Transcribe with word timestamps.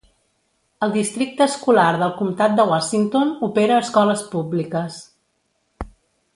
El 0.85 0.93
Districte 0.95 1.47
Escolar 1.49 1.91
del 2.03 2.15
Comtat 2.23 2.57
de 2.61 2.67
Washington 2.71 3.37
opera 3.51 3.79
escoles 3.85 4.27
públiques. 4.35 5.01